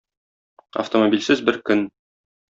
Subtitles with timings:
[0.83, 1.85] Автомобильсез бер көн